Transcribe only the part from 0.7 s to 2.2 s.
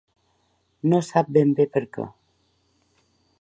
No sap ben bé per què.